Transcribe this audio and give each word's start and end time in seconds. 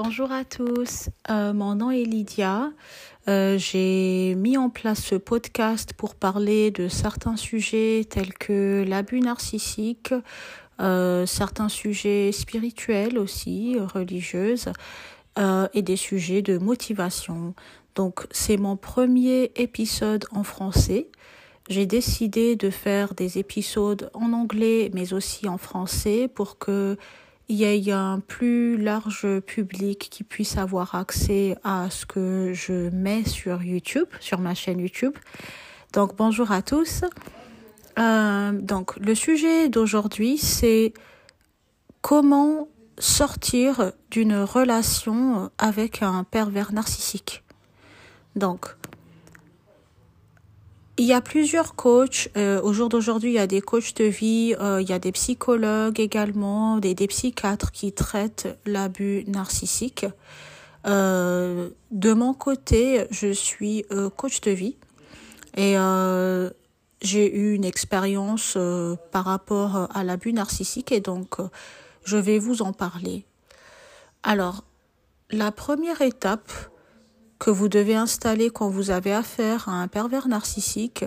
Bonjour 0.00 0.30
à 0.30 0.44
tous, 0.44 1.08
euh, 1.28 1.52
mon 1.52 1.74
nom 1.74 1.90
est 1.90 2.04
Lydia. 2.04 2.70
Euh, 3.26 3.58
J'ai 3.58 4.36
mis 4.36 4.56
en 4.56 4.70
place 4.70 5.02
ce 5.02 5.16
podcast 5.16 5.92
pour 5.92 6.14
parler 6.14 6.70
de 6.70 6.86
certains 6.86 7.34
sujets 7.34 8.06
tels 8.08 8.32
que 8.32 8.84
l'abus 8.86 9.18
narcissique, 9.18 10.14
euh, 10.78 11.26
certains 11.26 11.68
sujets 11.68 12.30
spirituels 12.30 13.18
aussi, 13.18 13.76
religieuses, 13.92 14.68
et 15.74 15.82
des 15.82 15.96
sujets 15.96 16.42
de 16.42 16.58
motivation. 16.58 17.54
Donc 17.96 18.28
c'est 18.30 18.56
mon 18.56 18.76
premier 18.76 19.50
épisode 19.56 20.26
en 20.30 20.44
français. 20.44 21.08
J'ai 21.68 21.86
décidé 21.86 22.54
de 22.54 22.70
faire 22.70 23.14
des 23.14 23.38
épisodes 23.38 24.10
en 24.14 24.32
anglais 24.32 24.92
mais 24.94 25.12
aussi 25.12 25.48
en 25.48 25.58
français 25.58 26.28
pour 26.32 26.58
que 26.58 26.96
il 27.48 27.56
y 27.56 27.64
ait 27.64 27.92
un 27.92 28.20
plus 28.20 28.76
large 28.76 29.40
public 29.40 30.08
qui 30.10 30.22
puisse 30.22 30.58
avoir 30.58 30.94
accès 30.94 31.56
à 31.64 31.88
ce 31.90 32.04
que 32.04 32.52
je 32.52 32.90
mets 32.90 33.24
sur 33.24 33.62
YouTube, 33.62 34.08
sur 34.20 34.38
ma 34.38 34.54
chaîne 34.54 34.80
YouTube. 34.80 35.14
Donc 35.92 36.14
bonjour 36.16 36.52
à 36.52 36.60
tous. 36.60 37.04
Euh, 37.98 38.52
donc 38.52 38.96
le 38.96 39.14
sujet 39.14 39.68
d'aujourd'hui 39.68 40.36
c'est 40.36 40.92
comment 42.02 42.68
sortir 42.98 43.92
d'une 44.10 44.36
relation 44.36 45.50
avec 45.58 46.02
un 46.02 46.24
pervers 46.24 46.72
narcissique. 46.72 47.44
Donc 48.36 48.77
il 50.98 51.04
y 51.04 51.12
a 51.12 51.20
plusieurs 51.20 51.76
coachs. 51.76 52.28
Euh, 52.36 52.60
au 52.60 52.72
jour 52.72 52.88
d'aujourd'hui, 52.88 53.30
il 53.30 53.34
y 53.34 53.38
a 53.38 53.46
des 53.46 53.60
coachs 53.60 53.94
de 53.94 54.04
vie, 54.04 54.54
euh, 54.60 54.82
il 54.82 54.88
y 54.88 54.92
a 54.92 54.98
des 54.98 55.12
psychologues 55.12 56.00
également, 56.00 56.78
des, 56.78 56.94
des 56.94 57.06
psychiatres 57.06 57.70
qui 57.70 57.92
traitent 57.92 58.48
l'abus 58.66 59.24
narcissique. 59.28 60.06
Euh, 60.86 61.70
de 61.90 62.12
mon 62.12 62.34
côté, 62.34 63.06
je 63.10 63.32
suis 63.32 63.84
euh, 63.92 64.10
coach 64.10 64.40
de 64.40 64.50
vie 64.50 64.76
et 65.56 65.78
euh, 65.78 66.50
j'ai 67.00 67.34
eu 67.34 67.54
une 67.54 67.64
expérience 67.64 68.54
euh, 68.56 68.96
par 69.12 69.24
rapport 69.24 69.88
à 69.94 70.04
l'abus 70.04 70.32
narcissique 70.32 70.92
et 70.92 71.00
donc 71.00 71.36
je 72.04 72.16
vais 72.16 72.38
vous 72.38 72.62
en 72.62 72.72
parler. 72.72 73.24
Alors, 74.22 74.64
la 75.30 75.52
première 75.52 76.00
étape, 76.00 76.50
que 77.38 77.50
vous 77.50 77.68
devez 77.68 77.94
installer 77.94 78.50
quand 78.50 78.68
vous 78.68 78.90
avez 78.90 79.12
affaire 79.12 79.68
à 79.68 79.72
un 79.72 79.88
pervers 79.88 80.28
narcissique, 80.28 81.04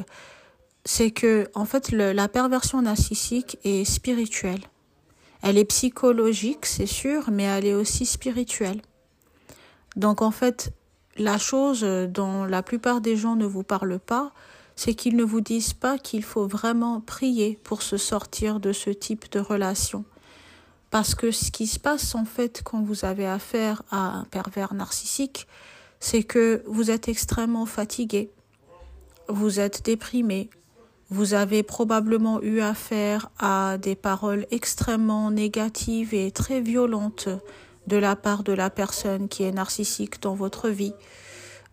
c'est 0.86 1.12
que 1.12 1.50
en 1.54 1.66
fait 1.66 1.92
la 1.92 2.28
perversion 2.28 2.82
narcissique 2.82 3.58
est 3.64 3.86
spirituelle. 3.86 4.62
Elle 5.42 5.58
est 5.58 5.66
psychologique, 5.66 6.66
c'est 6.66 6.86
sûr, 6.86 7.30
mais 7.32 7.44
elle 7.44 7.66
est 7.66 7.74
aussi 7.74 8.06
spirituelle. 8.06 8.82
Donc 9.96 10.22
en 10.22 10.32
fait, 10.32 10.72
la 11.18 11.38
chose 11.38 11.82
dont 11.82 12.46
la 12.46 12.64
plupart 12.64 13.02
des 13.02 13.18
gens 13.18 13.36
ne 13.36 13.46
vous 13.46 13.64
parlent 13.64 14.00
pas, 14.00 14.32
c'est 14.76 14.94
qu'ils 14.94 15.16
ne 15.16 15.24
vous 15.24 15.42
disent 15.42 15.74
pas 15.74 15.98
qu'il 15.98 16.24
faut 16.24 16.48
vraiment 16.48 17.02
prier 17.02 17.60
pour 17.64 17.82
se 17.82 17.98
sortir 17.98 18.60
de 18.60 18.72
ce 18.72 18.90
type 18.90 19.32
de 19.32 19.40
relation. 19.40 20.06
Parce 20.92 21.16
que 21.16 21.32
ce 21.32 21.52
qui 21.52 21.68
se 21.68 21.80
passe 21.80 22.16
en 22.16 22.26
fait 22.26 22.62
quand 22.64 22.82
vous 22.82 23.06
avez 23.06 23.28
affaire 23.28 23.84
à 23.92 24.20
un 24.20 24.24
pervers 24.26 24.74
narcissique, 24.74 25.48
c'est 26.02 26.24
que 26.24 26.64
vous 26.68 26.92
êtes 26.92 27.08
extrêmement 27.08 27.66
fatigué, 27.66 28.32
vous 29.30 29.62
êtes 29.62 29.86
déprimé, 29.86 30.50
vous 31.10 31.34
avez 31.34 31.64
probablement 31.64 32.42
eu 32.42 32.60
affaire 32.60 33.30
à 33.40 33.78
des 33.78 33.96
paroles 33.96 34.46
extrêmement 34.52 35.30
négatives 35.32 36.14
et 36.14 36.32
très 36.32 36.60
violentes 36.60 37.30
de 37.88 37.98
la 37.98 38.16
part 38.16 38.44
de 38.44 38.52
la 38.52 38.70
personne 38.70 39.28
qui 39.28 39.44
est 39.44 39.52
narcissique 39.52 40.22
dans 40.22 40.36
votre 40.36 40.70
vie. 40.70 40.94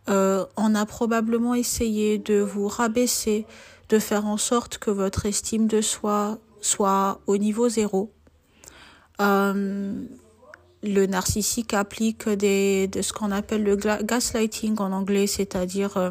Euh, 0.08 0.44
on 0.56 0.74
a 0.74 0.86
probablement 0.86 1.54
essayé 1.54 2.18
de 2.18 2.40
vous 2.40 2.68
rabaisser, 2.68 3.46
de 3.88 3.98
faire 3.98 4.26
en 4.26 4.36
sorte 4.36 4.78
que 4.78 4.91
votre 4.91 5.26
estime 5.26 5.66
de 5.66 5.80
soi 5.80 6.38
soit 6.60 7.20
au 7.26 7.38
niveau 7.38 7.69
zéro. 7.69 8.12
Euh, 9.20 10.04
le 10.83 11.06
narcissique 11.06 11.75
applique 11.75 12.28
des, 12.28 12.87
de 12.89 13.03
ce 13.03 13.12
qu'on 13.12 13.33
appelle 13.33 13.65
le 13.65 13.77
gaslighting 13.77 14.77
en 14.78 14.93
anglais, 14.93 15.27
c'est-à-dire 15.27 15.97
euh, 15.97 16.11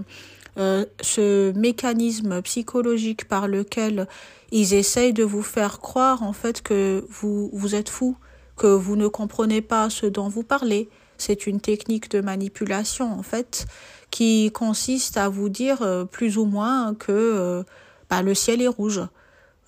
euh, 0.58 0.86
ce 1.02 1.52
mécanisme 1.54 2.42
psychologique 2.42 3.28
par 3.28 3.48
lequel 3.48 4.08
ils 4.52 4.74
essayent 4.74 5.14
de 5.14 5.24
vous 5.24 5.44
faire 5.44 5.80
croire 5.80 6.24
en 6.24 6.34
fait 6.34 6.62
que 6.62 7.06
vous, 7.10 7.50
vous 7.54 7.76
êtes 7.76 7.90
fou, 7.90 8.18
que 8.56 8.68
vous 8.68 8.96
ne 8.96 9.08
comprenez 9.08 9.62
pas 9.62 9.90
ce 9.90 10.08
dont 10.08 10.30
vous 10.30 10.44
parlez. 10.44 10.90
C'est 11.18 11.48
une 11.48 11.62
technique 11.62 12.10
de 12.10 12.22
manipulation 12.22 13.12
en 13.12 13.24
fait 13.24 13.68
qui 14.10 14.52
consiste 14.52 15.18
à 15.18 15.30
vous 15.30 15.50
dire 15.50 15.82
euh, 15.82 16.06
plus 16.06 16.38
ou 16.38 16.46
moins 16.46 16.96
que 16.96 17.12
euh, 17.12 17.64
bah, 18.10 18.24
le 18.24 18.34
ciel 18.34 18.62
est 18.62 18.68
rouge. 18.68 19.02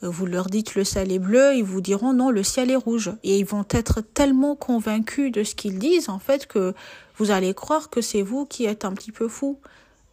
Vous 0.02 0.26
leur 0.26 0.48
dites 0.48 0.76
le 0.76 0.86
ciel 0.86 1.12
est 1.12 1.20
bleu, 1.20 1.56
ils 1.56 1.64
vous 1.64 1.82
diront 1.82 2.14
non, 2.14 2.30
le 2.30 2.44
ciel 2.44 2.72
est 2.72 2.78
rouge. 2.78 3.12
Et 3.24 3.38
ils 3.38 3.46
vont 3.46 3.66
être 3.70 4.02
tellement 4.02 4.56
convaincus 4.56 5.32
de 5.32 5.44
ce 5.44 5.56
qu'ils 5.56 5.78
disent, 5.78 6.08
en 6.08 6.20
fait, 6.20 6.48
que 6.48 6.74
vous 7.18 7.32
allez 7.32 7.54
croire 7.54 7.90
que 7.90 8.00
c'est 8.00 8.22
vous 8.22 8.46
qui 8.46 8.66
êtes 8.66 8.86
un 8.86 8.94
petit 8.94 9.12
peu 9.12 9.28
fou. 9.28 9.60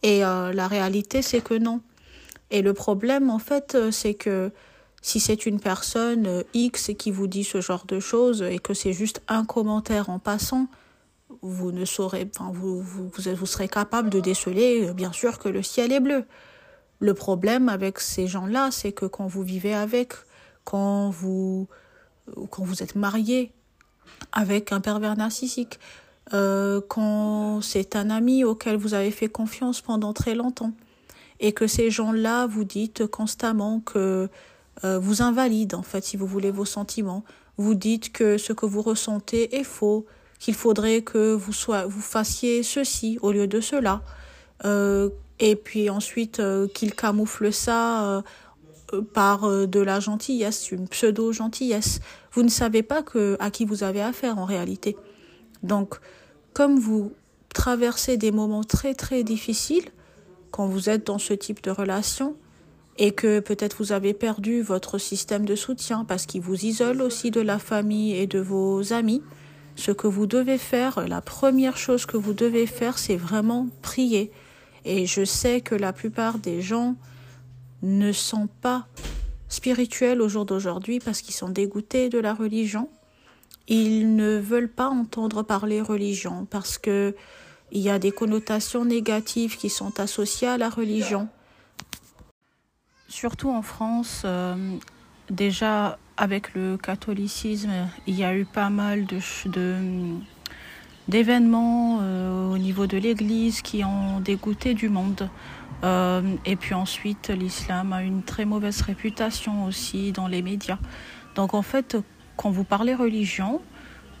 Et 0.03 0.25
euh, 0.25 0.51
la 0.51 0.67
réalité, 0.67 1.21
c'est 1.21 1.41
que 1.41 1.53
non. 1.53 1.81
Et 2.51 2.61
le 2.61 2.73
problème, 2.73 3.29
en 3.29 3.39
fait, 3.39 3.77
c'est 3.91 4.13
que 4.13 4.51
si 5.01 5.21
c'est 5.21 5.45
une 5.45 5.59
personne 5.59 6.43
X 6.53 6.91
qui 6.97 7.11
vous 7.11 7.27
dit 7.27 7.45
ce 7.45 7.61
genre 7.61 7.85
de 7.85 7.99
choses 8.01 8.41
et 8.41 8.59
que 8.59 8.73
c'est 8.73 8.93
juste 8.93 9.21
un 9.29 9.45
commentaire 9.45 10.09
en 10.09 10.19
passant, 10.19 10.67
vous 11.41 11.71
ne 11.71 11.85
saurez, 11.85 12.29
enfin, 12.35 12.51
vous, 12.53 12.81
vous, 12.81 13.09
vous 13.09 13.45
serez 13.45 13.67
capable 13.69 14.09
de 14.09 14.19
déceler, 14.19 14.91
bien 14.93 15.13
sûr, 15.13 15.39
que 15.39 15.47
le 15.47 15.63
ciel 15.63 15.93
est 15.93 15.99
bleu. 15.99 16.25
Le 16.99 17.13
problème 17.13 17.69
avec 17.69 17.99
ces 17.99 18.27
gens-là, 18.27 18.69
c'est 18.71 18.91
que 18.91 19.05
quand 19.05 19.27
vous 19.27 19.43
vivez 19.43 19.73
avec, 19.73 20.13
quand 20.63 21.09
vous, 21.09 21.67
quand 22.49 22.63
vous 22.63 22.81
êtes 22.81 22.95
marié 22.95 23.51
avec 24.31 24.71
un 24.71 24.79
pervers 24.79 25.15
narcissique, 25.15 25.79
euh, 26.33 26.81
quand 26.87 27.61
c'est 27.61 27.95
un 27.95 28.09
ami 28.09 28.43
auquel 28.43 28.75
vous 28.77 28.93
avez 28.93 29.11
fait 29.11 29.29
confiance 29.29 29.81
pendant 29.81 30.13
très 30.13 30.35
longtemps, 30.35 30.73
et 31.39 31.53
que 31.53 31.67
ces 31.67 31.91
gens-là 31.91 32.47
vous 32.47 32.63
dites 32.63 33.05
constamment 33.05 33.79
que 33.79 34.27
euh, 34.83 34.99
vous 34.99 35.21
invalident, 35.21 35.79
en 35.79 35.83
fait, 35.83 36.03
si 36.03 36.17
vous 36.17 36.27
voulez, 36.27 36.51
vos 36.51 36.65
sentiments, 36.65 37.23
vous 37.57 37.75
dites 37.75 38.11
que 38.11 38.37
ce 38.37 38.53
que 38.53 38.65
vous 38.65 38.81
ressentez 38.81 39.55
est 39.55 39.63
faux, 39.63 40.05
qu'il 40.39 40.53
faudrait 40.53 41.01
que 41.01 41.33
vous, 41.33 41.53
vous 41.87 42.01
fassiez 42.01 42.63
ceci 42.63 43.17
au 43.21 43.31
lieu 43.31 43.47
de 43.47 43.59
cela. 43.59 44.01
Euh, 44.65 45.09
et 45.39 45.55
puis 45.55 45.89
ensuite 45.89 46.39
euh, 46.39 46.67
qu'il 46.67 46.95
camoufle 46.95 47.53
ça 47.53 48.21
euh, 48.93 49.01
par 49.13 49.45
euh, 49.45 49.67
de 49.67 49.79
la 49.79 49.99
gentillesse, 49.99 50.71
une 50.71 50.87
pseudo 50.87 51.31
gentillesse. 51.31 51.99
Vous 52.31 52.43
ne 52.43 52.49
savez 52.49 52.83
pas 52.83 53.03
que 53.03 53.37
à 53.39 53.51
qui 53.51 53.65
vous 53.65 53.83
avez 53.83 54.01
affaire 54.01 54.37
en 54.37 54.45
réalité. 54.45 54.97
Donc, 55.63 55.99
comme 56.53 56.79
vous 56.79 57.11
traversez 57.53 58.17
des 58.17 58.31
moments 58.31 58.63
très 58.63 58.93
très 58.93 59.23
difficiles 59.23 59.89
quand 60.51 60.67
vous 60.67 60.89
êtes 60.89 61.07
dans 61.07 61.19
ce 61.19 61.33
type 61.33 61.61
de 61.63 61.71
relation 61.71 62.35
et 62.97 63.11
que 63.11 63.39
peut-être 63.39 63.77
vous 63.77 63.91
avez 63.91 64.13
perdu 64.13 64.61
votre 64.61 64.97
système 64.97 65.45
de 65.45 65.55
soutien 65.55 66.03
parce 66.03 66.25
qu'il 66.25 66.41
vous 66.41 66.65
isole 66.65 67.01
aussi 67.01 67.29
de 67.29 67.41
la 67.41 67.59
famille 67.59 68.15
et 68.15 68.25
de 68.25 68.39
vos 68.39 68.93
amis, 68.93 69.21
ce 69.75 69.91
que 69.91 70.07
vous 70.07 70.25
devez 70.25 70.57
faire, 70.57 71.07
la 71.07 71.21
première 71.21 71.77
chose 71.77 72.07
que 72.07 72.17
vous 72.17 72.33
devez 72.33 72.65
faire, 72.65 72.97
c'est 72.97 73.15
vraiment 73.15 73.67
prier. 73.83 74.31
Et 74.89 75.05
je 75.05 75.25
sais 75.25 75.59
que 75.59 75.75
la 75.75 75.91
plupart 75.91 76.39
des 76.39 76.61
gens 76.61 76.95
ne 77.81 78.13
sont 78.13 78.47
pas 78.61 78.87
spirituels 79.49 80.21
au 80.21 80.29
jour 80.29 80.45
d'aujourd'hui 80.45 80.99
parce 80.99 81.21
qu'ils 81.21 81.33
sont 81.33 81.49
dégoûtés 81.49 82.07
de 82.07 82.19
la 82.19 82.33
religion. 82.33 82.89
Ils 83.67 84.15
ne 84.15 84.37
veulent 84.37 84.71
pas 84.71 84.87
entendre 84.87 85.43
parler 85.43 85.81
religion 85.81 86.45
parce 86.49 86.77
que 86.77 87.13
il 87.73 87.81
y 87.81 87.89
a 87.89 87.99
des 87.99 88.11
connotations 88.11 88.85
négatives 88.85 89.57
qui 89.57 89.69
sont 89.69 89.99
associées 89.99 90.47
à 90.47 90.57
la 90.57 90.69
religion. 90.69 91.27
Surtout 93.09 93.49
en 93.49 93.61
France, 93.61 94.21
euh, 94.23 94.55
déjà 95.29 95.99
avec 96.15 96.53
le 96.53 96.77
catholicisme, 96.77 97.89
il 98.07 98.15
y 98.15 98.23
a 98.23 98.33
eu 98.33 98.45
pas 98.45 98.69
mal 98.69 99.05
de, 99.05 99.19
de 99.49 99.75
d'événements 101.07 101.99
euh, 102.01 102.53
au 102.53 102.57
niveau 102.57 102.87
de 102.87 102.97
l'Église 102.97 103.61
qui 103.61 103.83
ont 103.83 104.19
dégoûté 104.19 104.73
du 104.73 104.89
monde. 104.89 105.29
Euh, 105.83 106.21
et 106.45 106.55
puis 106.55 106.73
ensuite, 106.73 107.29
l'islam 107.29 107.93
a 107.93 108.03
une 108.03 108.23
très 108.23 108.45
mauvaise 108.45 108.81
réputation 108.81 109.65
aussi 109.65 110.11
dans 110.11 110.27
les 110.27 110.41
médias. 110.41 110.79
Donc 111.35 111.53
en 111.53 111.61
fait, 111.61 111.97
quand 112.35 112.49
vous 112.49 112.63
parlez 112.63 112.93
religion, 112.93 113.61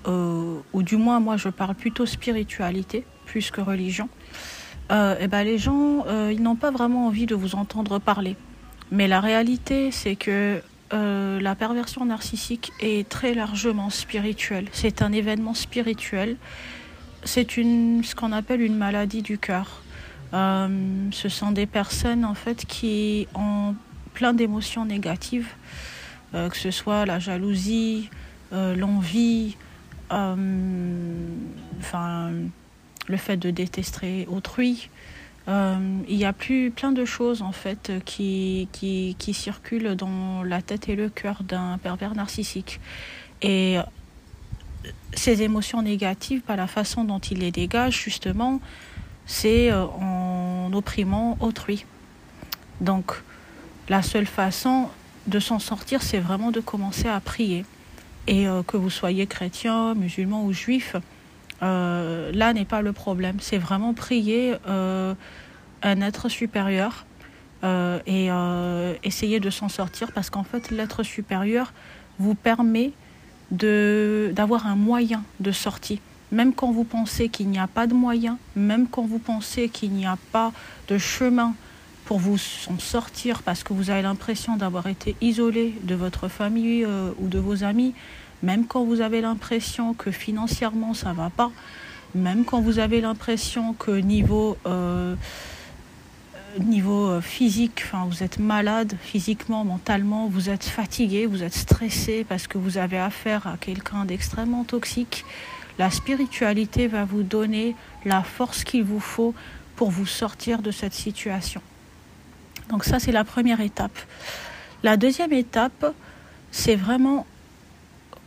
euh, 0.07 0.59
ou 0.73 0.83
du 0.83 0.95
moins 0.95 1.19
moi 1.19 1.37
je 1.37 1.49
parle 1.49 1.75
plutôt 1.75 2.05
spiritualité 2.05 3.05
plus 3.25 3.51
que 3.51 3.59
religion, 3.59 4.07
et 4.89 5.27
ben 5.27 5.43
les 5.43 5.57
gens 5.57 6.05
ils 6.31 6.41
n'ont 6.41 6.55
pas 6.55 6.71
vraiment 6.71 7.07
envie 7.07 7.25
de 7.25 7.35
vous 7.35 7.55
entendre 7.55 7.99
parler. 7.99 8.37
Mais 8.89 9.09
la 9.09 9.19
réalité 9.19 9.91
c'est 9.91 10.15
que 10.15 10.61
la 10.93 11.55
perversion 11.55 12.05
narcissique 12.05 12.71
est 12.79 13.09
très 13.09 13.33
largement 13.33 13.89
spirituelle. 13.89 14.69
C'est 14.71 15.01
un 15.01 15.11
événement 15.11 15.53
spirituel 15.53 16.37
c'est 17.23 17.57
une, 17.57 18.03
ce 18.03 18.15
qu'on 18.15 18.31
appelle 18.31 18.61
une 18.61 18.77
maladie 18.77 19.21
du 19.21 19.37
cœur. 19.37 19.81
Euh, 20.33 20.67
ce 21.11 21.29
sont 21.29 21.51
des 21.51 21.65
personnes 21.65 22.25
en 22.25 22.33
fait 22.33 22.65
qui 22.65 23.27
ont 23.33 23.75
plein 24.13 24.33
d'émotions 24.33 24.85
négatives, 24.85 25.49
euh, 26.33 26.49
que 26.49 26.57
ce 26.57 26.71
soit 26.71 27.05
la 27.05 27.19
jalousie, 27.19 28.09
euh, 28.53 28.75
l'envie, 28.75 29.55
enfin 30.09 30.51
le 33.07 33.17
fait 33.17 33.37
de 33.37 33.51
détester 33.51 34.27
autrui. 34.29 34.89
il 35.47 36.15
y 36.15 36.25
a 36.25 36.33
plus 36.33 36.71
plein 36.71 36.91
de 36.91 37.05
choses 37.05 37.41
en 37.41 37.51
fait 37.51 37.91
qui, 38.05 38.67
circulent 39.33 39.95
dans 39.95 40.43
la 40.43 40.61
tête 40.61 40.89
et 40.89 40.95
le 40.95 41.09
cœur 41.09 41.43
d'un 41.43 41.77
pervers 41.77 42.15
narcissique. 42.15 42.79
Ces 45.13 45.41
émotions 45.41 45.81
négatives, 45.81 46.41
par 46.41 46.57
la 46.57 46.67
façon 46.67 47.03
dont 47.03 47.19
il 47.19 47.39
les 47.39 47.51
dégage, 47.51 48.03
justement, 48.03 48.59
c'est 49.25 49.71
euh, 49.71 49.85
en 49.85 50.71
opprimant 50.73 51.37
autrui. 51.39 51.85
Donc, 52.81 53.11
la 53.89 54.01
seule 54.01 54.25
façon 54.25 54.89
de 55.27 55.39
s'en 55.39 55.59
sortir, 55.59 56.01
c'est 56.01 56.19
vraiment 56.19 56.51
de 56.51 56.59
commencer 56.59 57.07
à 57.07 57.19
prier. 57.19 57.65
Et 58.27 58.47
euh, 58.47 58.63
que 58.63 58.77
vous 58.77 58.89
soyez 58.89 59.27
chrétien, 59.27 59.95
musulman 59.95 60.45
ou 60.45 60.53
juif, 60.53 60.95
euh, 61.63 62.31
là 62.33 62.53
n'est 62.53 62.65
pas 62.65 62.81
le 62.81 62.93
problème. 62.93 63.37
C'est 63.39 63.57
vraiment 63.57 63.93
prier 63.93 64.55
un 64.65 66.01
être 66.01 66.29
supérieur 66.29 67.05
et 67.63 68.29
essayer 69.03 69.39
de 69.39 69.49
s'en 69.49 69.69
sortir 69.69 70.11
parce 70.11 70.29
qu'en 70.29 70.43
fait, 70.43 70.69
l'être 70.69 71.03
supérieur 71.03 71.73
vous 72.19 72.35
permet 72.35 72.91
d'avoir 73.51 74.67
un 74.67 74.75
moyen 74.75 75.23
de 75.39 75.51
sortie. 75.51 75.99
Même 76.31 76.53
quand 76.53 76.71
vous 76.71 76.83
pensez 76.83 77.29
qu'il 77.29 77.47
n'y 77.47 77.59
a 77.59 77.67
pas 77.67 77.87
de 77.87 77.93
moyen, 77.93 78.37
même 78.55 78.87
quand 78.87 79.05
vous 79.05 79.19
pensez 79.19 79.69
qu'il 79.69 79.91
n'y 79.91 80.05
a 80.05 80.17
pas 80.31 80.51
de 80.89 80.97
chemin 80.97 81.53
pour 82.05 82.19
vous 82.19 82.39
en 82.69 82.79
sortir 82.79 83.43
parce 83.43 83.63
que 83.63 83.73
vous 83.73 83.89
avez 83.89 84.01
l'impression 84.01 84.55
d'avoir 84.55 84.87
été 84.87 85.15
isolé 85.21 85.73
de 85.83 85.95
votre 85.95 86.27
famille 86.27 86.85
euh, 86.85 87.11
ou 87.19 87.27
de 87.27 87.37
vos 87.37 87.63
amis, 87.63 87.93
même 88.43 88.65
quand 88.65 88.83
vous 88.83 89.01
avez 89.01 89.21
l'impression 89.21 89.93
que 89.93 90.11
financièrement 90.11 90.93
ça 90.93 91.13
va 91.13 91.29
pas, 91.29 91.51
même 92.15 92.45
quand 92.45 92.61
vous 92.61 92.79
avez 92.79 93.01
l'impression 93.01 93.73
que 93.73 93.91
niveau 93.91 94.57
euh, 94.65 95.15
niveau 96.59 97.07
euh, 97.07 97.21
physique, 97.21 97.83
enfin, 97.85 98.05
vous 98.09 98.23
êtes 98.23 98.39
malade 98.39 98.95
physiquement, 99.01 99.63
mentalement, 99.63 100.27
vous 100.27 100.49
êtes 100.49 100.63
fatigué, 100.63 101.25
vous 101.25 101.43
êtes 101.43 101.53
stressé 101.53 102.25
parce 102.27 102.47
que 102.47 102.57
vous 102.57 102.77
avez 102.77 102.97
affaire 102.97 103.47
à 103.47 103.57
quelqu'un 103.57 104.05
d'extrêmement 104.05 104.63
toxique. 104.63 105.25
La 105.79 105.91
spiritualité 105.91 106.87
va 106.87 107.05
vous 107.05 107.23
donner 107.23 107.75
la 108.05 108.23
force 108.23 108.63
qu'il 108.63 108.83
vous 108.83 108.99
faut 108.99 109.33
pour 109.75 109.91
vous 109.91 110.05
sortir 110.05 110.61
de 110.61 110.71
cette 110.71 110.93
situation. 110.93 111.61
Donc 112.69 112.83
ça, 112.83 112.99
c'est 112.99 113.11
la 113.11 113.23
première 113.23 113.61
étape. 113.61 113.97
La 114.83 114.97
deuxième 114.97 115.33
étape, 115.33 115.93
c'est 116.51 116.75
vraiment 116.75 117.25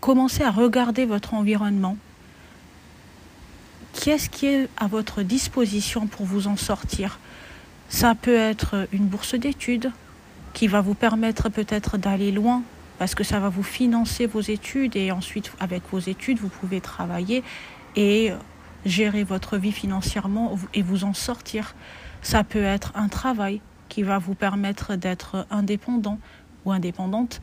commencer 0.00 0.42
à 0.42 0.50
regarder 0.50 1.04
votre 1.04 1.34
environnement. 1.34 1.96
Qu'est-ce 3.92 4.30
qui 4.30 4.46
est 4.46 4.68
à 4.76 4.86
votre 4.86 5.22
disposition 5.22 6.06
pour 6.06 6.24
vous 6.26 6.46
en 6.46 6.56
sortir? 6.56 7.18
Ça 7.90 8.14
peut 8.14 8.36
être 8.36 8.86
une 8.92 9.06
bourse 9.06 9.34
d'études 9.34 9.90
qui 10.54 10.68
va 10.68 10.80
vous 10.80 10.94
permettre 10.94 11.48
peut-être 11.48 11.98
d'aller 11.98 12.30
loin 12.30 12.62
parce 12.98 13.16
que 13.16 13.24
ça 13.24 13.40
va 13.40 13.48
vous 13.48 13.64
financer 13.64 14.26
vos 14.26 14.40
études 14.40 14.94
et 14.94 15.10
ensuite 15.10 15.52
avec 15.58 15.82
vos 15.90 15.98
études 15.98 16.38
vous 16.38 16.48
pouvez 16.48 16.80
travailler 16.80 17.42
et 17.96 18.30
gérer 18.86 19.24
votre 19.24 19.58
vie 19.58 19.72
financièrement 19.72 20.56
et 20.72 20.82
vous 20.82 21.02
en 21.02 21.14
sortir. 21.14 21.74
Ça 22.22 22.44
peut 22.44 22.62
être 22.62 22.92
un 22.94 23.08
travail 23.08 23.60
qui 23.88 24.04
va 24.04 24.18
vous 24.18 24.34
permettre 24.34 24.94
d'être 24.94 25.46
indépendant 25.50 26.18
ou 26.64 26.70
indépendante 26.70 27.40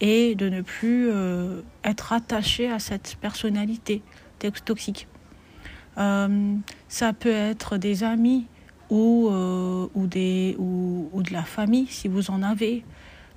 et 0.00 0.34
de 0.34 0.48
ne 0.48 0.62
plus 0.62 1.10
euh, 1.10 1.60
être 1.84 2.14
attaché 2.14 2.70
à 2.72 2.78
cette 2.78 3.18
personnalité 3.20 4.02
toxique. 4.64 5.08
Euh, 5.98 6.54
ça 6.88 7.12
peut 7.12 7.28
être 7.28 7.76
des 7.76 8.02
amis 8.02 8.46
ou, 8.90 9.28
euh, 9.30 9.86
ou, 9.94 10.06
des, 10.06 10.56
ou, 10.58 11.08
ou, 11.12 11.22
de 11.22 11.32
la 11.32 11.42
famille 11.42 11.86
si 11.86 12.08
vous 12.08 12.30
en 12.30 12.42
avez. 12.42 12.84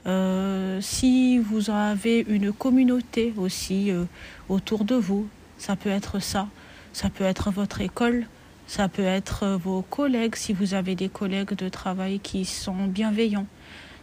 Euh, 0.05 0.81
si 0.81 1.37
vous 1.37 1.69
avez 1.69 2.25
une 2.27 2.51
communauté 2.51 3.33
aussi 3.37 3.91
euh, 3.91 4.03
autour 4.49 4.83
de 4.83 4.95
vous, 4.95 5.27
ça 5.57 5.75
peut 5.75 5.89
être 5.89 6.19
ça. 6.19 6.47
Ça 6.91 7.09
peut 7.09 7.23
être 7.23 7.51
votre 7.51 7.81
école, 7.81 8.25
ça 8.67 8.87
peut 8.87 9.03
être 9.03 9.57
vos 9.63 9.81
collègues 9.81 10.35
si 10.35 10.53
vous 10.53 10.73
avez 10.73 10.95
des 10.95 11.09
collègues 11.09 11.55
de 11.55 11.69
travail 11.69 12.19
qui 12.19 12.45
sont 12.45 12.85
bienveillants. 12.87 13.47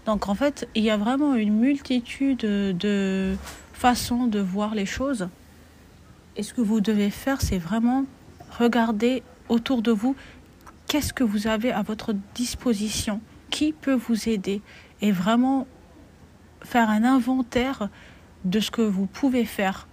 Donc 0.06 0.28
en 0.28 0.34
fait, 0.34 0.68
il 0.74 0.82
y 0.82 0.90
a 0.90 0.96
vraiment 0.96 1.34
une 1.34 1.52
multitude 1.52 2.40
de 2.40 3.36
façons 3.72 4.26
de 4.26 4.40
voir 4.40 4.74
les 4.74 4.86
choses. 4.86 5.28
Et 6.36 6.42
ce 6.42 6.54
que 6.54 6.62
vous 6.62 6.80
devez 6.80 7.10
faire, 7.10 7.40
c'est 7.42 7.58
vraiment 7.58 8.04
regarder 8.58 9.22
autour 9.48 9.82
de 9.82 9.90
vous 9.90 10.16
qu'est-ce 10.90 11.12
que 11.12 11.22
vous 11.22 11.46
avez 11.46 11.70
à 11.70 11.82
votre 11.82 12.12
disposition, 12.34 13.20
qui 13.48 13.72
peut 13.72 13.94
vous 13.94 14.28
aider 14.28 14.60
et 15.00 15.12
vraiment 15.12 15.68
faire 16.62 16.90
un 16.90 17.04
inventaire 17.04 17.88
de 18.44 18.58
ce 18.58 18.72
que 18.72 18.82
vous 18.82 19.06
pouvez 19.06 19.44
faire 19.44 19.86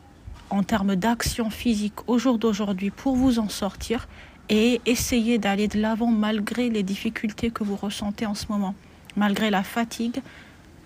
en 0.50 0.64
termes 0.64 0.96
d'action 0.96 1.52
physique 1.52 2.10
au 2.10 2.18
jour 2.18 2.40
d'aujourd'hui 2.40 2.90
pour 2.90 3.16
vous 3.16 3.38
en 3.38 3.48
sortir 3.48 4.08
et 4.50 4.82
essayer 4.88 5.38
d'aller 5.38 5.68
de 5.68 5.80
l'avant 5.80 6.08
malgré 6.08 6.68
les 6.72 6.82
difficultés 6.82 7.52
que 7.52 7.64
vous 7.64 7.76
ressentez 7.76 8.26
en 8.26 8.34
ce 8.34 8.48
moment, 8.50 8.74
malgré 9.16 9.52
la 9.52 9.62
fatigue, 9.62 10.20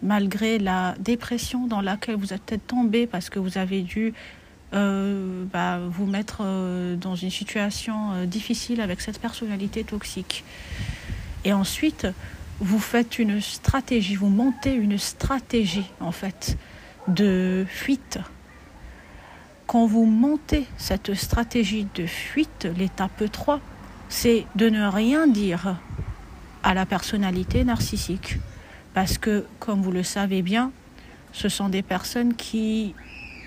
malgré 0.04 0.60
la 0.60 0.94
dépression 1.00 1.68
dans 1.68 1.80
laquelle 1.80 2.18
vous 2.18 2.34
êtes 2.34 2.42
peut-être 2.42 2.68
tombé 2.68 3.08
parce 3.08 3.30
que 3.30 3.40
vous 3.40 3.58
avez 3.58 3.82
dû 3.82 4.14
euh, 4.74 5.44
bah, 5.52 5.80
vous 5.90 6.06
mettre 6.06 6.38
euh, 6.42 6.96
dans 6.96 7.16
une 7.16 7.30
situation 7.30 8.14
euh, 8.14 8.26
difficile 8.26 8.80
avec 8.80 9.02
cette 9.02 9.20
personnalité 9.20 9.84
toxique. 9.84 10.46
Et 11.44 11.52
ensuite, 11.52 12.08
vous 12.62 12.80
faites 12.80 13.20
une 13.20 13.42
stratégie, 13.42 14.16
vous 14.16 14.30
montez 14.30 14.74
une 14.74 14.98
stratégie 14.98 15.92
en 16.00 16.14
fait 16.14 16.58
de 17.10 17.66
fuite. 17.68 18.20
Quand 19.68 19.86
vous 19.88 20.06
montez 20.06 20.66
cette 20.78 21.16
stratégie 21.16 21.88
de 21.96 22.06
fuite, 22.06 22.68
l'étape 22.78 23.30
3, 23.30 23.60
c'est 24.08 24.46
de 24.56 24.70
ne 24.70 24.86
rien 24.86 25.28
dire 25.28 25.78
à 26.64 26.74
la 26.74 26.86
personnalité 26.86 27.64
narcissique. 27.64 28.38
Parce 28.94 29.18
que, 29.18 29.46
comme 29.60 29.82
vous 29.82 29.92
le 29.92 30.04
savez 30.04 30.42
bien, 30.42 30.72
ce 31.34 31.50
sont 31.50 31.70
des 31.70 31.82
personnes 31.82 32.36
qui 32.36 32.94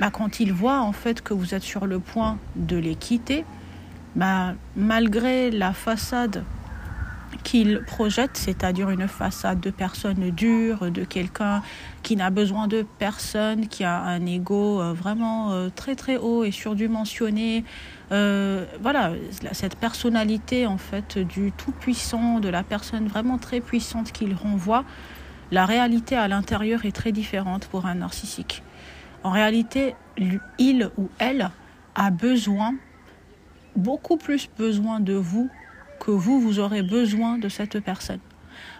bah, 0.01 0.11
quand 0.11 0.41
ils 0.41 0.53
voient 0.53 0.81
en 0.81 0.93
fait 0.93 1.23
que 1.23 1.35
vous 1.35 1.55
êtes 1.55 1.63
sur 1.63 1.87
le 1.87 1.99
point 1.99 2.39
de 2.57 2.77
les 2.77 2.95
quitter, 2.95 3.45
bah, 4.17 4.55
malgré 4.77 5.51
la 5.51 5.73
façade 5.73 6.45
qu'ils 7.43 7.83
projettent, 7.87 8.37
c'est-à-dire 8.37 8.91
une 8.91 9.09
façade 9.09 9.61
de 9.61 9.71
personne 9.71 10.31
dure, 10.31 10.91
de 10.91 11.05
quelqu'un 11.05 11.63
qui 12.03 12.17
n'a 12.17 12.31
besoin 12.31 12.69
de 12.69 12.87
personne, 12.99 13.69
qui 13.69 13.85
a 13.85 14.01
un 14.01 14.25
ego 14.27 14.81
euh, 14.81 14.93
vraiment 14.93 15.53
euh, 15.53 15.69
très 15.75 15.97
très 15.97 16.17
haut 16.17 16.45
et 16.45 16.51
surdimensionné. 16.51 17.65
Euh, 18.13 18.65
voilà, 18.81 19.13
cette 19.53 19.77
personnalité 19.77 20.67
en 20.67 20.79
fait 20.79 21.19
du 21.19 21.53
tout-puissant, 21.53 22.41
de 22.41 22.49
la 22.49 22.63
personne 22.63 23.07
vraiment 23.09 23.39
très 23.39 23.61
puissante 23.61 24.13
qu'il 24.13 24.35
renvoie, 24.35 24.85
la 25.51 25.67
réalité 25.67 26.17
à 26.17 26.29
l'intérieur 26.29 26.85
est 26.85 26.93
très 26.93 27.13
différente 27.13 27.67
pour 27.67 27.87
un 27.87 27.97
narcissique. 27.97 28.63
En 29.25 29.31
réalité, 29.31 29.97
il 30.59 30.91
ou 30.99 31.09
elle 31.19 31.51
a 31.95 32.11
besoin, 32.11 32.75
beaucoup 33.75 34.17
plus 34.17 34.49
besoin 34.57 35.01
de 35.01 35.15
vous 35.15 35.51
que 35.99 36.11
vous, 36.11 36.41
vous 36.41 36.59
aurez 36.59 36.83
besoin 36.83 37.39
de 37.39 37.49
cette 37.49 37.81
personne. 37.81 38.21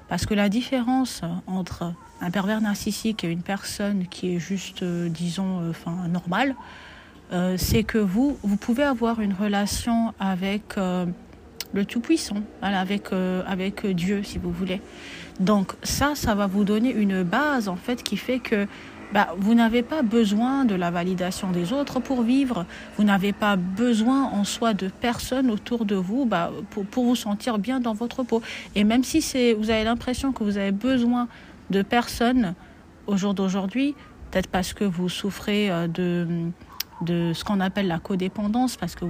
Parce 0.09 0.27
que 0.27 0.35
la 0.35 0.51
différence 0.51 1.23
entre 1.47 1.95
un 2.21 2.31
pervers 2.31 2.61
narcissique 2.61 3.25
et 3.25 3.29
une 3.29 3.43
personne 3.43 4.07
qui 4.07 4.35
est 4.35 4.39
juste, 4.39 4.83
euh, 4.83 5.09
disons, 5.09 5.61
euh, 5.61 5.71
enfin, 5.71 6.09
normale, 6.09 6.55
euh, 7.33 7.57
c'est 7.57 7.83
que 7.83 7.99
vous, 7.99 8.39
vous 8.43 8.57
pouvez 8.57 8.85
avoir 8.85 9.21
une 9.21 9.33
relation 9.33 10.13
avec 10.21 10.77
le 10.77 11.85
Tout-Puissant, 11.85 12.37
avec, 12.61 13.13
avec 13.47 13.87
Dieu, 13.87 14.23
si 14.23 14.39
vous 14.39 14.53
voulez. 14.53 14.81
Donc 15.41 15.73
ça, 15.83 16.13
ça 16.15 16.35
va 16.35 16.47
vous 16.47 16.65
donner 16.65 16.93
une 16.93 17.23
base, 17.23 17.69
en 17.69 17.77
fait, 17.77 18.03
qui 18.03 18.17
fait 18.17 18.39
que 18.39 18.69
bah, 19.15 19.29
vous 19.39 19.55
n'avez 19.55 19.85
pas 19.85 20.03
besoin 20.03 20.65
de 20.65 20.75
la 20.75 20.91
validation 20.91 21.53
des 21.53 21.73
autres 21.73 22.01
pour 22.01 22.23
vivre. 22.23 22.67
Vous 22.99 23.05
n'avez 23.05 23.33
pas 23.33 23.55
besoin 23.55 24.25
en 24.25 24.43
soi 24.43 24.75
de 24.75 24.89
personne 24.89 25.53
autour 25.53 25.85
de 25.85 25.95
vous 25.95 26.27
bah, 26.27 26.51
pour, 26.71 27.05
vous 27.05 27.15
sentir 27.15 27.59
bien 27.59 27.79
dans 27.79 27.95
votre 27.95 28.25
peau. 28.25 28.43
Et 28.75 28.83
même 28.83 29.05
si 29.05 29.21
vous 29.55 29.71
avez 29.71 29.85
l'impression 29.85 30.33
que 30.33 30.43
vous 30.43 30.59
avez 30.59 30.73
besoin 30.73 31.29
de 31.71 31.83
personne 31.83 32.55
au 33.07 33.17
jour 33.17 33.35
d'aujourd'hui, 33.35 33.95
peut-être 34.33 34.49
parce 34.49 34.73
que 34.73 34.83
vous 34.83 35.09
souffrez 35.09 35.71
euh, 35.71 35.87
de 35.87 36.27
de 37.03 37.33
ce 37.35 37.45
qu'on 37.45 37.61
appelle 37.61 37.89
la 37.89 37.99
codépendance, 37.99 38.77
parce 38.77 38.95
que 38.95 39.05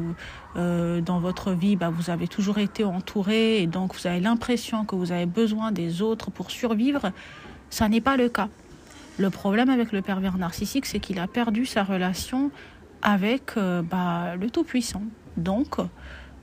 euh, 0.57 1.01
dans 1.01 1.19
votre 1.19 1.53
vie, 1.53 1.77
bah, 1.77 1.91
vous 1.91 2.11
avez 2.11 2.29
toujours 2.29 2.59
été 2.59 2.83
entouré 2.83 3.63
et 3.63 3.67
donc 3.67 3.95
vous 3.95 4.07
avez 4.07 4.21
l'impression 4.21 4.85
que 4.85 4.97
vous 4.97 5.13
avez 5.13 5.27
besoin 5.27 5.71
des 5.71 6.03
autres 6.03 6.31
pour 6.31 6.51
survivre. 6.51 7.13
Ça 7.71 7.89
n'est 7.89 8.01
pas 8.01 8.17
le 8.17 8.29
cas. 8.29 8.49
Le 9.19 9.31
problème 9.31 9.71
avec 9.71 9.93
le 9.93 10.03
pervers 10.03 10.39
narcissique, 10.39 10.87
c'est 10.87 10.99
qu'il 10.99 11.21
a 11.21 11.29
perdu 11.29 11.67
sa 11.67 11.85
relation 11.85 12.51
avec 13.03 13.57
euh, 13.57 13.83
bah, 13.83 14.35
le 14.37 14.51
Tout-Puissant. 14.51 15.03
Donc, 15.37 15.77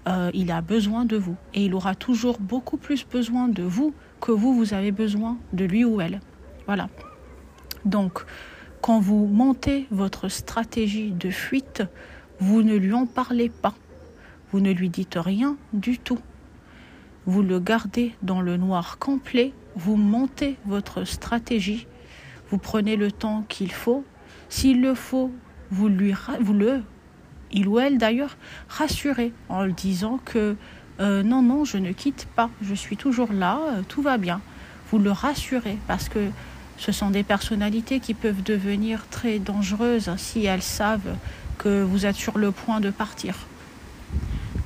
euh, 0.08 0.32
il 0.34 0.52
a 0.52 0.62
besoin 0.62 1.04
de 1.04 1.18
vous. 1.18 1.36
Et 1.54 1.66
il 1.66 1.76
aura 1.76 1.96
toujours 1.96 2.40
beaucoup 2.40 2.78
plus 2.78 3.06
besoin 3.06 3.50
de 3.50 3.64
vous 3.64 3.94
que 4.22 4.32
vous, 4.32 4.54
vous 4.54 4.74
avez 4.74 4.92
besoin 4.92 5.38
de 5.52 5.66
lui 5.66 5.84
ou 5.84 6.00
elle. 6.00 6.22
Voilà. 6.66 6.88
Donc, 7.84 8.24
quand 8.82 9.00
vous 9.00 9.26
montez 9.28 9.88
votre 9.92 10.30
stratégie 10.30 11.12
de 11.12 11.30
fuite, 11.30 11.84
vous 12.40 12.64
ne 12.64 12.76
lui 12.76 12.94
en 12.94 13.06
parlez 13.06 13.50
pas. 13.50 13.76
Vous 14.52 14.60
ne 14.60 14.72
lui 14.72 14.90
dites 14.90 15.18
rien 15.18 15.58
du 15.74 15.98
tout. 16.00 16.20
Vous 17.26 17.44
le 17.44 17.60
gardez 17.60 18.14
dans 18.24 18.42
le 18.42 18.58
noir 18.58 18.98
complet, 18.98 19.54
vous 19.76 19.96
montez 19.96 20.58
votre 20.66 21.04
stratégie, 21.04 21.86
vous 22.52 22.58
prenez 22.58 22.98
le 22.98 23.12
temps 23.12 23.44
qu'il 23.50 23.72
faut. 23.72 24.04
S'il 24.50 24.82
le 24.82 24.94
faut, 24.94 25.32
vous, 25.72 25.88
lui, 25.88 26.14
vous 26.42 26.54
le, 26.54 26.84
il 27.52 27.68
ou 27.68 27.80
elle 27.80 27.98
d'ailleurs, 27.98 28.38
rassurez 28.68 29.34
en 29.50 29.64
le 29.64 29.72
disant 29.72 30.20
que 30.24 30.56
euh, 31.00 31.24
non, 31.24 31.42
non, 31.42 31.66
je 31.66 31.78
ne 31.78 31.94
quitte 31.94 32.28
pas, 32.36 32.50
je 32.62 32.76
suis 32.76 32.98
toujours 32.98 33.32
là, 33.32 33.60
euh, 33.70 33.82
tout 33.88 34.02
va 34.02 34.18
bien. 34.18 34.42
Vous 34.92 35.00
le 35.00 35.12
rassurez 35.12 35.78
parce 35.88 36.10
que 36.10 36.20
ce 36.78 36.92
sont 36.92 37.10
des 37.10 37.24
personnalités 37.24 38.00
qui 38.00 38.14
peuvent 38.14 38.44
devenir 38.44 39.08
très 39.10 39.40
dangereuses 39.40 40.12
si 40.18 40.46
elles 40.46 40.62
savent 40.62 41.16
que 41.58 41.82
vous 41.82 42.06
êtes 42.06 42.16
sur 42.16 42.38
le 42.38 42.52
point 42.52 42.82
de 42.82 42.90
partir. 42.90 43.38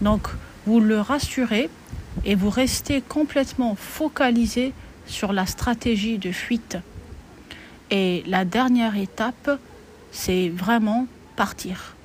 Donc, 0.02 0.28
vous 0.66 0.80
le 0.80 1.00
rassurez 1.00 1.70
et 2.26 2.36
vous 2.36 2.50
restez 2.50 3.02
complètement 3.02 3.76
focalisé 3.76 4.74
sur 5.06 5.32
la 5.32 5.46
stratégie 5.46 6.18
de 6.18 6.32
fuite. 6.32 6.78
Et 7.92 8.24
la 8.26 8.46
dernière 8.46 8.98
étape, 8.98 9.60
c'est 10.12 10.50
vraiment 10.50 11.08
partir. 11.36 11.96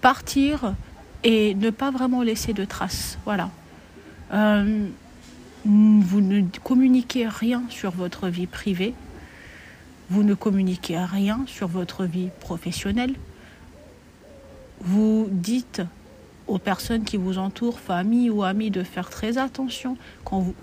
Partir 0.00 0.74
et 1.22 1.54
ne 1.54 1.70
pas 1.70 1.90
vraiment 1.90 2.22
laisser 2.22 2.52
de 2.52 2.64
traces. 2.64 3.18
Voilà. 3.24 3.50
Euh, 4.32 4.86
vous 5.64 6.20
ne 6.20 6.42
communiquez 6.62 7.26
rien 7.26 7.62
sur 7.70 7.90
votre 7.90 8.28
vie 8.28 8.46
privée. 8.46 8.94
Vous 10.10 10.22
ne 10.22 10.34
communiquez 10.34 10.98
rien 10.98 11.44
sur 11.46 11.68
votre 11.68 12.04
vie 12.04 12.28
professionnelle. 12.40 13.14
Vous 14.80 15.28
dites 15.30 15.80
aux 16.46 16.58
personnes 16.58 17.04
qui 17.04 17.16
vous 17.16 17.38
entourent, 17.38 17.80
famille 17.80 18.30
ou 18.30 18.42
amis, 18.42 18.70
de 18.70 18.82
faire 18.82 19.08
très 19.10 19.38
attention. 19.38 19.96
Quand, 20.24 20.54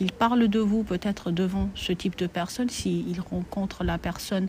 ils 0.00 0.12
parlent 0.12 0.48
de 0.48 0.58
vous, 0.58 0.82
peut-être 0.82 1.30
devant 1.30 1.70
ce 1.74 1.92
type 1.92 2.16
de 2.16 2.26
personnes, 2.26 2.68
s'ils 2.68 3.20
rencontrent 3.20 3.84
la 3.84 3.98
personne 3.98 4.48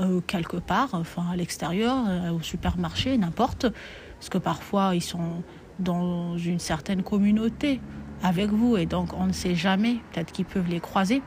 euh, 0.00 0.20
quelque 0.26 0.58
part, 0.58 0.90
enfin 0.92 1.24
à 1.32 1.36
l'extérieur, 1.36 1.96
euh, 2.08 2.30
au 2.30 2.42
supermarché, 2.42 3.16
n'importe, 3.16 3.66
parce 4.18 4.28
que 4.28 4.36
parfois 4.36 4.94
ils 4.94 5.02
sont 5.02 5.42
dans 5.78 6.36
une 6.36 6.58
certaine 6.58 7.02
communauté 7.02 7.80
avec 8.22 8.50
vous 8.50 8.76
et 8.76 8.84
donc 8.84 9.14
on 9.14 9.26
ne 9.26 9.32
sait 9.32 9.54
jamais, 9.54 9.96
peut-être 10.12 10.32
qu'ils 10.32 10.44
peuvent 10.44 10.68
les 10.68 10.80
croiser. 10.80 11.22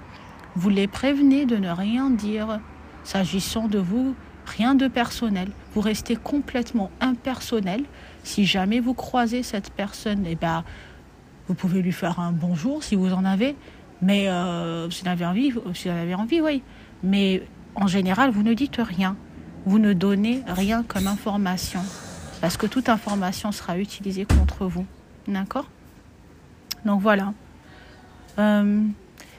Vous 0.55 0.69
les 0.69 0.87
prévenez 0.87 1.45
de 1.45 1.55
ne 1.55 1.69
rien 1.69 2.09
dire. 2.09 2.59
S'agissant 3.03 3.67
de 3.67 3.79
vous, 3.79 4.13
rien 4.49 4.75
de 4.75 4.87
personnel. 4.87 5.49
Vous 5.73 5.81
restez 5.81 6.15
complètement 6.15 6.91
impersonnel. 6.99 7.83
Si 8.23 8.45
jamais 8.45 8.79
vous 8.79 8.93
croisez 8.93 9.43
cette 9.43 9.71
personne, 9.71 10.25
eh 10.27 10.35
ben, 10.35 10.63
vous 11.47 11.53
pouvez 11.53 11.81
lui 11.81 11.91
faire 11.91 12.19
un 12.19 12.31
bonjour 12.31 12.83
si 12.83 12.95
vous 12.95 13.13
en 13.13 13.25
avez, 13.25 13.55
mais 14.01 14.27
euh, 14.27 14.89
si 14.89 15.03
vous 15.03 15.09
avez 15.09 15.25
envie, 15.25 15.53
si 15.73 15.87
vous 15.87 15.95
avez 15.95 16.15
envie, 16.15 16.41
oui. 16.41 16.61
Mais 17.03 17.43
en 17.75 17.87
général, 17.87 18.31
vous 18.31 18.43
ne 18.43 18.53
dites 18.53 18.77
rien. 18.79 19.15
Vous 19.65 19.79
ne 19.79 19.93
donnez 19.93 20.43
rien 20.47 20.83
comme 20.83 21.07
information. 21.07 21.81
Parce 22.41 22.57
que 22.57 22.67
toute 22.67 22.89
information 22.89 23.51
sera 23.51 23.77
utilisée 23.77 24.25
contre 24.25 24.65
vous. 24.65 24.85
D'accord? 25.27 25.67
Donc 26.85 27.01
voilà. 27.01 27.33
Euh, 28.37 28.81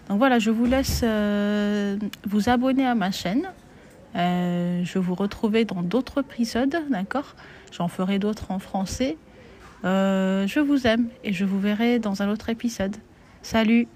donc 0.08 0.18
voilà, 0.18 0.38
je 0.38 0.50
vous 0.50 0.66
laisse 0.66 1.00
euh, 1.04 1.96
vous 2.26 2.48
abonner 2.48 2.86
à 2.86 2.94
ma 2.94 3.10
chaîne. 3.10 3.48
Euh, 4.16 4.82
je 4.84 4.98
vous 4.98 5.14
retrouver 5.14 5.64
dans 5.64 5.82
d'autres 5.82 6.20
épisodes, 6.20 6.76
d'accord? 6.90 7.34
J'en 7.72 7.88
ferai 7.88 8.18
d'autres 8.18 8.50
en 8.50 8.58
français. 8.58 9.16
Euh, 9.84 10.46
je 10.46 10.60
vous 10.60 10.86
aime 10.86 11.08
et 11.24 11.32
je 11.32 11.44
vous 11.44 11.60
verrai 11.60 11.98
dans 11.98 12.22
un 12.22 12.28
autre 12.28 12.48
épisode. 12.48 12.96
Salut 13.42 13.88